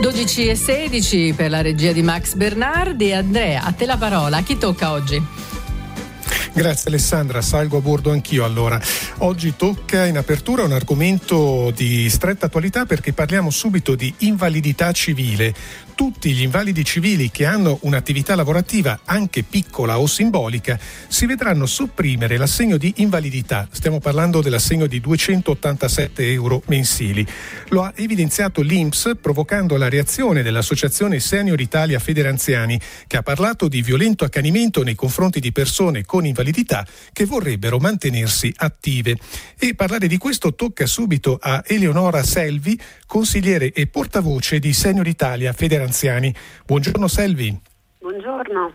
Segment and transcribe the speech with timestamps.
[0.00, 3.12] 12 e 16 per la regia di Max Bernardi.
[3.12, 4.36] Andrea, a te la parola.
[4.36, 5.20] A chi tocca oggi?
[6.52, 8.80] Grazie Alessandra, salgo a bordo anch'io allora.
[9.18, 15.54] Oggi tocca in apertura un argomento di stretta attualità perché parliamo subito di invalidità civile.
[15.96, 22.36] Tutti gli invalidi civili che hanno un'attività lavorativa anche piccola o simbolica si vedranno sopprimere
[22.36, 23.66] l'assegno di invalidità.
[23.70, 27.26] Stiamo parlando dell'assegno di 287 euro mensili.
[27.68, 33.80] Lo ha evidenziato l'INPS provocando la reazione dell'Associazione Senior Italia Federanziani che ha parlato di
[33.80, 39.16] violento accanimento nei confronti di persone con invalidità che vorrebbero mantenersi attive.
[39.58, 45.54] E parlare di questo tocca subito a Eleonora Selvi, consigliere e portavoce di Senior Italia
[45.54, 45.84] Federanziani.
[46.64, 47.58] Buongiorno Selvi.
[47.98, 48.72] Buongiorno.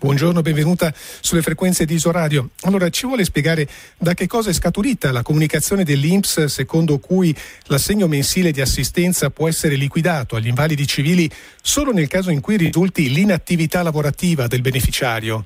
[0.00, 2.50] Buongiorno, benvenuta sulle frequenze di Isoradio.
[2.62, 8.06] Allora, ci vuole spiegare da che cosa è scaturita la comunicazione dell'INPS secondo cui l'assegno
[8.06, 13.10] mensile di assistenza può essere liquidato agli invalidi civili solo nel caso in cui risulti
[13.10, 15.44] l'inattività lavorativa del beneficiario?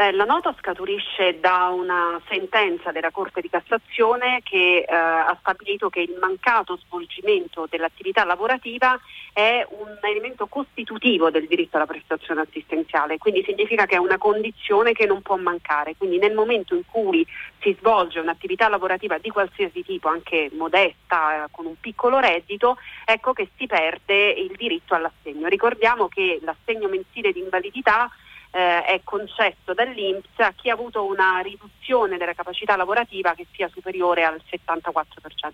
[0.00, 5.88] Eh, la nota scaturisce da una sentenza della Corte di Cassazione che eh, ha stabilito
[5.88, 8.96] che il mancato svolgimento dell'attività lavorativa
[9.32, 14.92] è un elemento costitutivo del diritto alla prestazione assistenziale, quindi significa che è una condizione
[14.92, 15.96] che non può mancare.
[15.96, 17.26] Quindi nel momento in cui
[17.58, 23.50] si svolge un'attività lavorativa di qualsiasi tipo, anche modesta, con un piccolo reddito, ecco che
[23.56, 25.48] si perde il diritto all'assegno.
[25.48, 28.08] Ricordiamo che l'assegno mensile di invalidità
[28.50, 33.68] eh, è concesso dall'Inps a chi ha avuto una riduzione della capacità lavorativa che sia
[33.68, 34.92] superiore al 74%.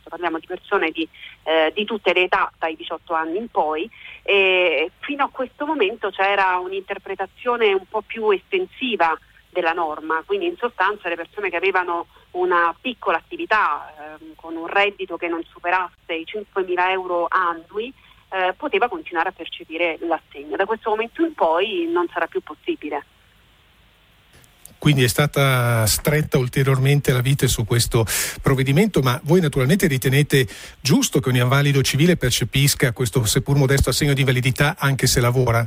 [0.09, 1.09] Parliamo di persone di,
[1.43, 3.89] eh, di tutte le età, dai 18 anni in poi.
[4.23, 9.19] E fino a questo momento c'era un'interpretazione un po' più estensiva
[9.51, 14.67] della norma, quindi in sostanza le persone che avevano una piccola attività eh, con un
[14.67, 17.93] reddito che non superasse i 5.000 euro annui
[18.31, 20.57] eh, poteva continuare a percepire l'assegno.
[20.57, 23.05] Da questo momento in poi non sarà più possibile.
[24.79, 28.05] Quindi è stata stretta ulteriormente la vite su questo
[28.43, 30.47] provvedimento, ma voi naturalmente ritenete
[30.79, 35.67] giusto che un invalido civile percepisca questo seppur modesto assegno di invalidità anche se lavora?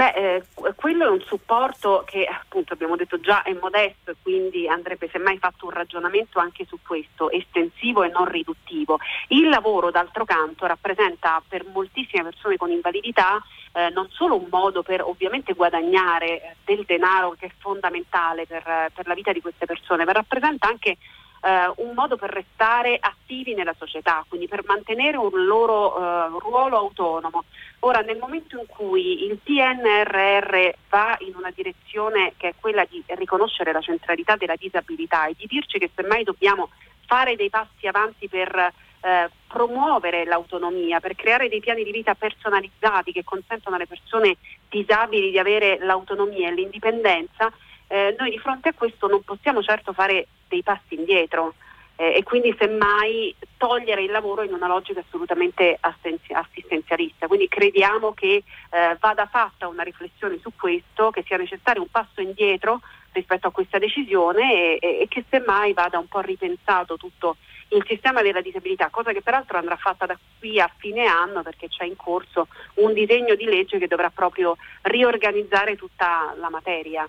[0.00, 0.42] Beh, eh,
[0.76, 5.36] quello è un supporto che appunto abbiamo detto già è modesto e quindi andrebbe semmai
[5.36, 8.98] fatto un ragionamento anche su questo, estensivo e non riduttivo.
[9.28, 14.82] Il lavoro d'altro canto rappresenta per moltissime persone con invalidità eh, non solo un modo
[14.82, 19.66] per ovviamente guadagnare eh, del denaro che è fondamentale per, per la vita di queste
[19.66, 20.96] persone, ma rappresenta anche
[21.40, 26.76] Uh, un modo per restare attivi nella società, quindi per mantenere un loro uh, ruolo
[26.76, 27.44] autonomo.
[27.78, 33.02] Ora, nel momento in cui il PNRR va in una direzione che è quella di
[33.06, 36.68] riconoscere la centralità della disabilità e di dirci che semmai dobbiamo
[37.06, 43.12] fare dei passi avanti per eh, promuovere l'autonomia, per creare dei piani di vita personalizzati
[43.12, 44.36] che consentano alle persone
[44.68, 47.50] disabili di avere l'autonomia e l'indipendenza,
[47.92, 51.54] eh, noi di fronte a questo non possiamo certo fare dei passi indietro
[51.96, 57.26] eh, e quindi semmai togliere il lavoro in una logica assolutamente assistenzialista.
[57.26, 62.20] Quindi crediamo che eh, vada fatta una riflessione su questo, che sia necessario un passo
[62.20, 62.80] indietro
[63.10, 67.38] rispetto a questa decisione e, e, e che semmai vada un po' ripensato tutto
[67.70, 71.68] il sistema della disabilità, cosa che peraltro andrà fatta da qui a fine anno perché
[71.68, 77.08] c'è in corso un disegno di legge che dovrà proprio riorganizzare tutta la materia.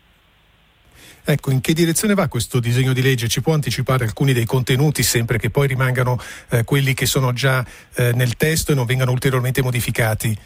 [1.23, 3.27] Ecco, in che direzione va questo disegno di legge?
[3.27, 6.17] Ci può anticipare alcuni dei contenuti sempre che poi rimangano
[6.49, 7.63] eh, quelli che sono già
[7.95, 10.37] eh, nel testo e non vengano ulteriormente modificati?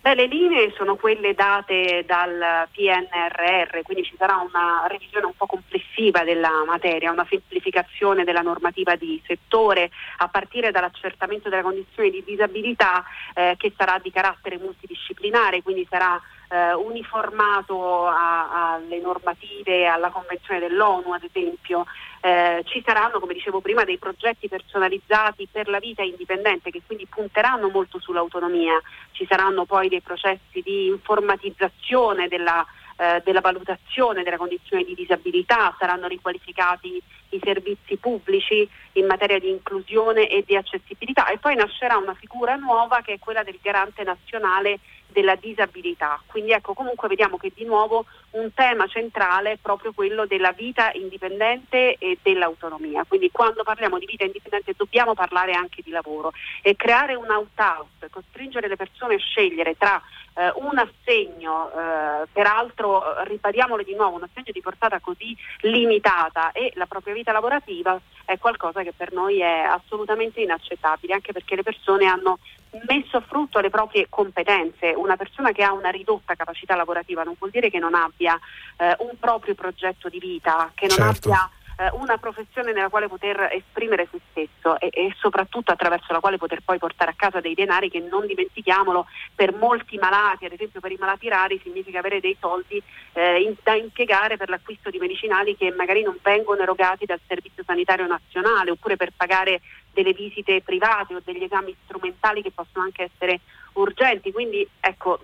[0.00, 5.46] Beh, le linee sono quelle date dal PNRR, quindi ci sarà una revisione un po'
[5.46, 12.22] complessiva della materia, una semplificazione della normativa di settore a partire dall'accertamento della condizione di
[12.24, 13.04] disabilità
[13.34, 20.60] eh, che sarà di carattere multidisciplinare, quindi sarà eh, uniformato a, alle normative, alla Convenzione
[20.60, 21.84] dell'ONU ad esempio.
[22.20, 27.06] Eh, ci saranno, come dicevo prima, dei progetti personalizzati per la vita indipendente che quindi
[27.06, 28.80] punteranno molto sull'autonomia,
[29.12, 32.64] ci saranno poi dei processi di informatizzazione della,
[32.96, 37.00] eh, della valutazione della condizione di disabilità, saranno riqualificati
[37.30, 42.56] i servizi pubblici in materia di inclusione e di accessibilità e poi nascerà una figura
[42.56, 44.80] nuova che è quella del garante nazionale
[45.18, 46.22] della disabilità.
[46.26, 50.92] Quindi ecco, comunque vediamo che di nuovo un tema centrale è proprio quello della vita
[50.92, 53.04] indipendente e dell'autonomia.
[53.04, 56.32] Quindi quando parliamo di vita indipendente dobbiamo parlare anche di lavoro
[56.62, 60.00] e creare un out-house, costringere le persone a scegliere tra
[60.38, 66.72] eh, un assegno, eh, peraltro ribadiamolo di nuovo, un assegno di portata così limitata e
[66.76, 71.62] la propria vita lavorativa è qualcosa che per noi è assolutamente inaccettabile, anche perché le
[71.62, 72.38] persone hanno
[72.86, 74.92] messo a frutto le proprie competenze.
[74.94, 78.38] Una persona che ha una ridotta capacità lavorativa non vuol dire che non abbia
[78.76, 81.30] eh, un proprio progetto di vita, che non certo.
[81.30, 86.18] abbia eh, una professione nella quale poter esprimere se stesso e, e, soprattutto attraverso la
[86.18, 90.52] quale poter poi portare a casa dei denari che non dimentichiamolo per molti malati, ad
[90.52, 92.82] esempio per i malati rari significa avere dei soldi
[93.12, 97.62] eh, in, da impiegare per l'acquisto di medicinali che magari non vengono erogati dal Servizio
[97.64, 99.60] Sanitario Nazionale oppure per pagare
[99.92, 103.40] delle visite private o degli esami strumentali che possono anche essere
[103.74, 104.32] urgenti.
[104.32, 105.20] Quindi ecco,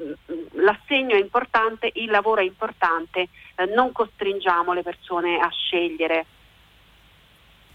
[0.52, 6.26] l'assegno è importante, il lavoro è importante, eh, non costringiamo le persone a scegliere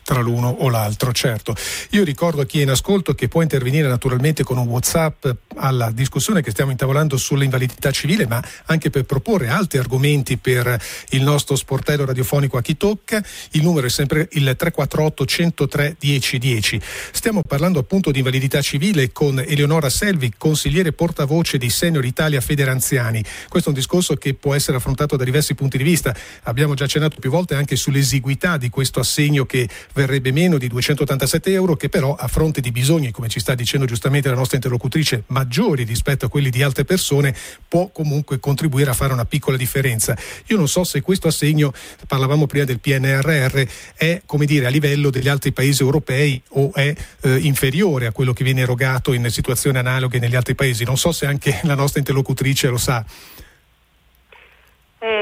[0.09, 1.56] tra l'uno o l'altro, certo.
[1.91, 5.27] Io ricordo a chi è in ascolto che può intervenire naturalmente con un WhatsApp
[5.57, 11.21] alla discussione che stiamo intavolando sull'invalidità civile, ma anche per proporre altri argomenti per il
[11.21, 13.23] nostro sportello radiofonico a chi tocca.
[13.51, 16.81] Il numero è sempre il 348 103 1010.
[17.12, 23.23] Stiamo parlando appunto di invalidità civile con Eleonora Selvi, consigliere portavoce di Senior Italia Federanziani.
[23.47, 26.15] Questo è un discorso che può essere affrontato da diversi punti di vista.
[26.45, 29.69] Abbiamo già accennato più volte anche sull'esiguità di questo assegno che
[30.00, 33.86] verrebbe meno di 287 euro che però a fronte di bisogni, come ci sta dicendo
[33.86, 37.36] giustamente la nostra interlocutrice, maggiori rispetto a quelli di altre persone,
[37.68, 40.18] può comunque contribuire a fare una piccola differenza.
[40.48, 41.74] Io non so se questo assegno,
[42.07, 43.62] parlavamo prima del PNRR,
[43.96, 48.31] è come dire a livello degli altri paesi europei o è eh, inferiore a quello
[48.31, 50.86] che viene erogato in situazioni analoghe negli altri paesi.
[50.86, 53.06] Non so se anche la nostra interlocutrice lo sa.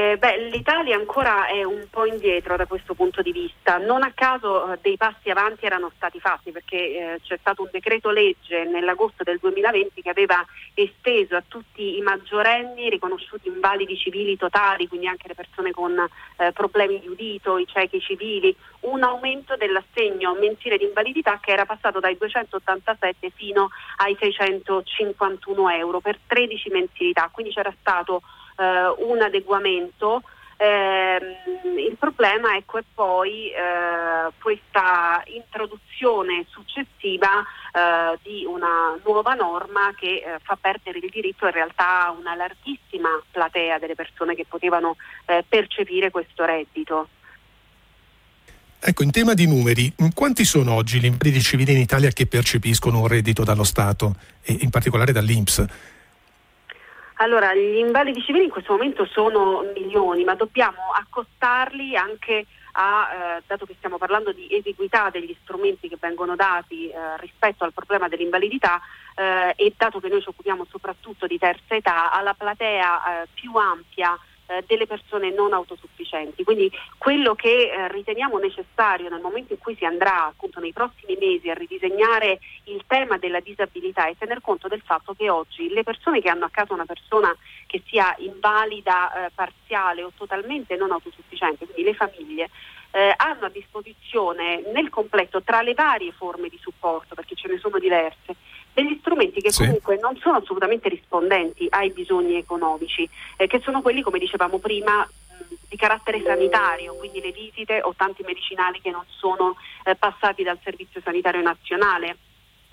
[0.08, 4.12] Eh, beh, L'Italia ancora è un po' indietro da questo punto di vista, non a
[4.14, 8.64] caso eh, dei passi avanti erano stati fatti perché eh, c'è stato un decreto legge
[8.64, 15.08] nell'agosto del 2020 che aveva esteso a tutti i maggiorenni riconosciuti invalidi civili totali, quindi
[15.08, 15.94] anche le persone con
[16.38, 21.66] eh, problemi di udito, i ciechi civili, un aumento dell'assegno mensile di invalidità che era
[21.66, 28.22] passato dai 287 fino ai 651 euro per 13 mensilità, quindi c'era stato
[28.58, 30.22] eh, un adeguamento.
[30.60, 31.18] Eh,
[31.78, 40.16] il problema ecco, è poi eh, questa introduzione successiva eh, di una nuova norma che
[40.16, 44.96] eh, fa perdere il diritto in realtà a una larghissima platea delle persone che potevano
[45.26, 47.08] eh, percepire questo reddito.
[48.80, 53.00] Ecco, in tema di numeri, quanti sono oggi gli imprese civili in Italia che percepiscono
[53.00, 55.64] un reddito dallo Stato e in particolare dall'Inps?
[57.20, 63.42] Allora, gli invalidi civili in questo momento sono milioni, ma dobbiamo accostarli anche a, eh,
[63.44, 68.06] dato che stiamo parlando di esiguità degli strumenti che vengono dati eh, rispetto al problema
[68.06, 68.80] dell'invalidità
[69.16, 73.52] eh, e dato che noi ci occupiamo soprattutto di terza età, alla platea eh, più
[73.56, 74.16] ampia
[74.48, 76.42] eh, delle persone non autosufficienti.
[76.44, 81.16] Quindi quello che eh, riteniamo necessario nel momento in cui si andrà appunto nei prossimi
[81.20, 85.82] mesi a ridisegnare il tema della disabilità è tener conto del fatto che oggi le
[85.82, 87.34] persone che hanno a casa una persona
[87.66, 92.50] che sia invalida, eh, parziale o totalmente non autosufficiente, quindi le famiglie,
[92.90, 97.58] eh, hanno a disposizione nel completo tra le varie forme di supporto, perché ce ne
[97.58, 98.36] sono diverse,
[98.82, 99.64] degli strumenti che sì.
[99.64, 105.08] comunque non sono assolutamente rispondenti ai bisogni economici, eh, che sono quelli, come dicevamo prima,
[105.68, 110.58] di carattere sanitario, quindi le visite o tanti medicinali che non sono eh, passati dal
[110.62, 112.16] Servizio Sanitario Nazionale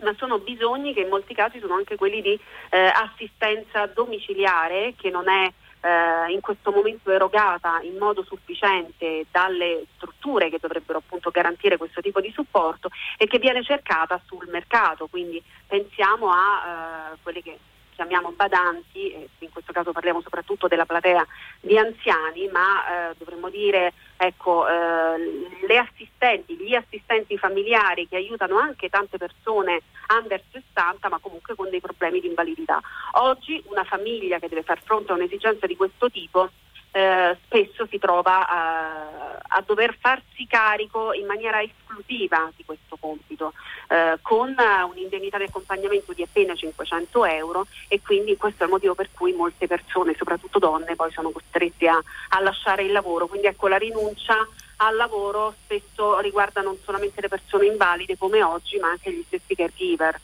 [0.04, 2.38] ma sono bisogni che in molti casi sono anche quelli di
[2.70, 5.50] eh, assistenza domiciliare che non è
[5.86, 12.02] eh, in questo momento erogata in modo sufficiente dalle strutture che dovrebbero appunto garantire questo
[12.02, 17.58] tipo di supporto e che viene cercata sul mercato, quindi pensiamo a eh, quelle che
[17.96, 21.26] chiamiamo badanti, in questo caso parliamo soprattutto della platea
[21.62, 28.58] di anziani, ma eh, dovremmo dire ecco, eh, le assistenti, gli assistenti familiari che aiutano
[28.58, 29.82] anche tante persone
[30.20, 32.80] under 60 ma comunque con dei problemi di invalidità.
[33.14, 36.50] Oggi una famiglia che deve far fronte a un'esigenza di questo tipo
[36.96, 43.52] eh, spesso si trova a, a, dover farsi carico in maniera esclusiva di questo compito,
[43.90, 44.56] eh, con
[44.92, 49.34] un'indennità di accompagnamento di appena 500 euro e quindi questo è il motivo per cui
[49.34, 53.28] molte persone, soprattutto donne, poi sono costrette a, a lasciare il lavoro.
[53.28, 54.48] Quindi ecco la rinuncia
[54.78, 59.54] al lavoro spesso riguarda non solamente le persone invalide come oggi, ma anche gli stessi
[59.54, 60.18] caregiver.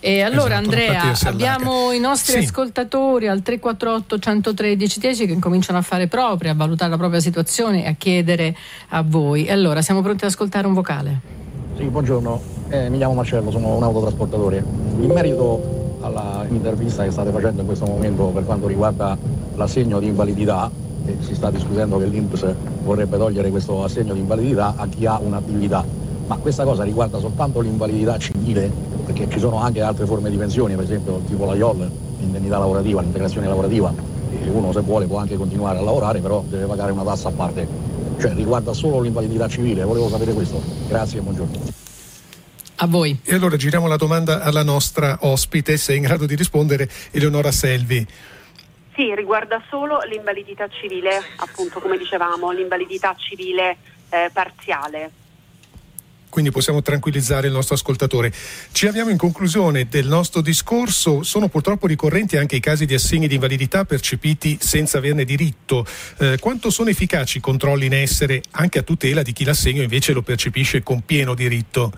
[0.00, 2.46] E allora esatto, Andrea, abbiamo i nostri sì.
[2.46, 7.84] ascoltatori al 348 113 10 che incominciano a fare proprio, a valutare la propria situazione
[7.84, 8.56] e a chiedere
[8.88, 9.48] a voi.
[9.50, 11.20] Allora, siamo pronti ad ascoltare un vocale?
[11.76, 12.40] Sì, buongiorno,
[12.70, 14.64] eh, mi chiamo Marcello, sono un autotrasportatore.
[14.98, 19.16] In merito all'intervista che state facendo in questo momento per quanto riguarda
[19.54, 20.70] l'assegno di invalidità,
[21.04, 22.46] e si sta discutendo che l'Inps
[22.82, 25.84] vorrebbe togliere questo assegno di invalidità a chi ha un'attività.
[26.26, 28.70] Ma questa cosa riguarda soltanto l'invalidità civile,
[29.06, 33.00] perché ci sono anche altre forme di pensioni, per esempio tipo la IOL, l'indennità lavorativa,
[33.00, 33.94] l'integrazione lavorativa,
[34.30, 37.32] e uno se vuole può anche continuare a lavorare, però deve pagare una tassa a
[37.32, 37.94] parte.
[38.18, 40.60] Cioè riguarda solo l'invalidità civile, volevo sapere questo.
[40.88, 41.84] Grazie e buongiorno.
[42.78, 43.18] A voi.
[43.24, 47.52] E allora giriamo la domanda alla nostra ospite, se è in grado di rispondere, Eleonora
[47.52, 48.06] Selvi.
[48.94, 53.76] Sì, riguarda solo l'invalidità civile, appunto come dicevamo, l'invalidità civile
[54.08, 55.10] eh, parziale.
[56.28, 58.32] Quindi possiamo tranquillizzare il nostro ascoltatore.
[58.72, 61.22] Ci avviamo in conclusione del nostro discorso.
[61.22, 65.86] Sono purtroppo ricorrenti anche i casi di assegni di invalidità percepiti senza averne diritto.
[66.18, 70.12] Eh, quanto sono efficaci i controlli in essere anche a tutela di chi l'assegno invece
[70.12, 71.92] lo percepisce con pieno diritto?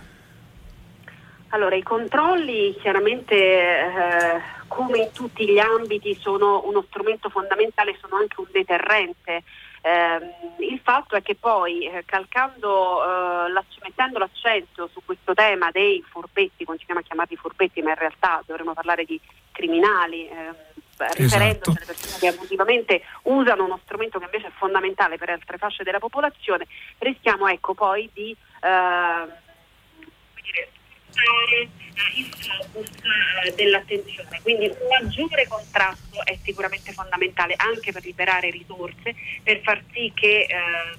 [1.49, 8.16] Allora, i controlli chiaramente eh, come in tutti gli ambiti sono uno strumento fondamentale, sono
[8.16, 9.42] anche un deterrente.
[9.80, 13.02] Eh, il fatto è che poi eh, calcando,
[13.47, 18.42] eh, mettendo l'accento su questo tema dei furbetti, continuiamo a chiamarli furbetti, ma in realtà
[18.47, 19.20] dovremmo parlare di
[19.52, 20.54] criminali, ehm,
[21.14, 21.70] riferendosi esatto.
[21.70, 25.99] alle persone che abusivamente usano uno strumento che invece è fondamentale per altre fasce della
[25.99, 26.66] popolazione,
[26.99, 29.47] rischiamo ecco, poi di eh,
[31.18, 31.68] spostare
[32.14, 32.88] il focus
[33.44, 34.40] eh, dell'attenzione.
[34.42, 40.46] Quindi un maggiore contrasto è sicuramente fondamentale anche per liberare risorse, per far sì che
[40.48, 40.96] eh,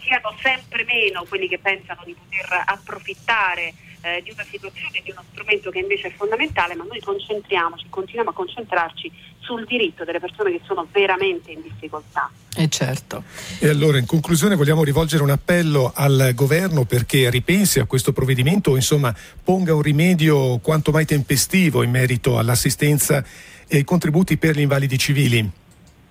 [0.00, 5.24] siano sempre meno quelli che pensano di poter approfittare eh, di una situazione, di uno
[5.32, 10.52] strumento che invece è fondamentale, ma noi concentriamoci, continuiamo a concentrarci sul diritto delle persone
[10.52, 12.30] che sono veramente in difficoltà.
[12.54, 13.24] E eh certo.
[13.58, 18.72] E allora in conclusione vogliamo rivolgere un appello al governo perché ripensi a questo provvedimento
[18.72, 23.24] o insomma ponga un rimedio quanto mai tempestivo in merito all'assistenza
[23.66, 25.60] e ai contributi per gli invalidi civili.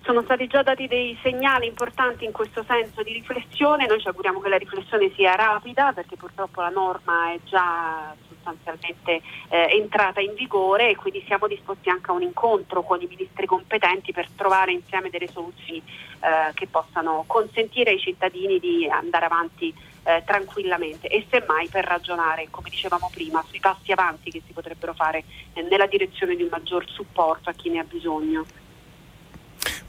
[0.04, 4.40] Sono stati già dati dei segnali importanti in questo senso di riflessione, noi ci auguriamo
[4.40, 10.34] che la riflessione sia rapida perché purtroppo la norma è già sostanzialmente eh, entrata in
[10.34, 14.72] vigore e quindi siamo disposti anche a un incontro con i ministri competenti per trovare
[14.72, 21.24] insieme delle soluzioni eh, che possano consentire ai cittadini di andare avanti eh, tranquillamente e
[21.30, 25.86] semmai per ragionare, come dicevamo prima, sui passi avanti che si potrebbero fare eh, nella
[25.86, 28.44] direzione di un maggior supporto a chi ne ha bisogno.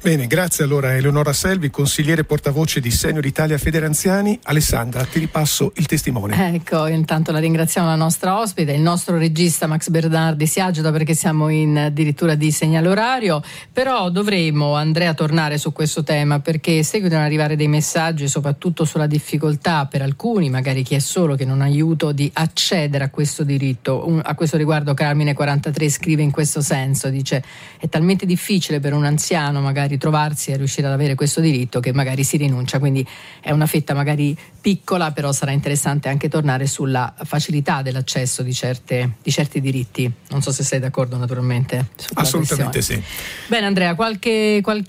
[0.04, 4.38] Bene, grazie allora a Eleonora Selvi, consigliere portavoce di Senior Italia Federanziani.
[4.44, 6.56] Alessandra, ti ripasso il testimone.
[6.56, 11.14] Ecco, intanto la ringraziamo la nostra ospite, il nostro regista Max Bernardi si agita perché
[11.14, 13.42] siamo in addirittura di segnale orario,
[13.72, 19.08] però dovremo, Andrea, tornare su questo tema perché seguono ad arrivare dei messaggi soprattutto sulla
[19.08, 23.46] difficoltà per alcuni, magari chi è solo che non ha aiuto, di accedere a questo
[23.46, 24.04] diritto.
[24.06, 27.42] Un, a questo riguardo Carmine 43 scrive in questo senso, dice
[27.78, 31.94] è talmente difficile per un anziano magari ritrovarsi e riuscire ad avere questo diritto che
[31.94, 33.06] magari si rinuncia, quindi
[33.40, 39.18] è una fetta magari piccola, però sarà interessante anche tornare sulla facilità dell'accesso di, certe,
[39.22, 40.12] di certi diritti.
[40.30, 41.90] Non so se sei d'accordo naturalmente.
[42.14, 43.02] Assolutamente sì.
[43.48, 44.84] Bene Andrea, qualche, qualche